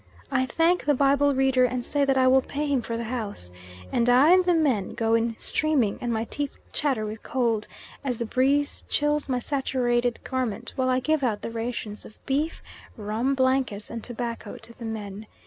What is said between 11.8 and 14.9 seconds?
of beef, rum, blankets, and tobacco to the